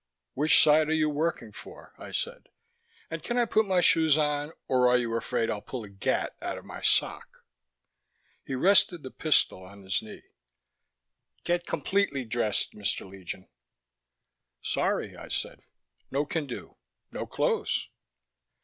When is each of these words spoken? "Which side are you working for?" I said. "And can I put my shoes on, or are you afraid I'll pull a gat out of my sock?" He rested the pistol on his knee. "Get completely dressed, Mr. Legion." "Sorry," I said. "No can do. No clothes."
"Which 0.33 0.63
side 0.63 0.89
are 0.89 0.95
you 0.95 1.11
working 1.11 1.51
for?" 1.51 1.93
I 1.99 2.09
said. 2.11 2.49
"And 3.11 3.21
can 3.21 3.37
I 3.37 3.45
put 3.45 3.67
my 3.67 3.81
shoes 3.81 4.17
on, 4.17 4.51
or 4.67 4.89
are 4.89 4.97
you 4.97 5.13
afraid 5.15 5.51
I'll 5.51 5.61
pull 5.61 5.83
a 5.83 5.89
gat 5.89 6.35
out 6.41 6.57
of 6.57 6.65
my 6.65 6.81
sock?" 6.81 7.45
He 8.43 8.55
rested 8.55 9.03
the 9.03 9.11
pistol 9.11 9.63
on 9.63 9.83
his 9.83 10.01
knee. 10.01 10.23
"Get 11.43 11.67
completely 11.67 12.25
dressed, 12.25 12.73
Mr. 12.73 13.07
Legion." 13.07 13.47
"Sorry," 14.59 15.15
I 15.15 15.27
said. 15.27 15.61
"No 16.09 16.25
can 16.25 16.47
do. 16.47 16.77
No 17.11 17.27
clothes." 17.27 17.87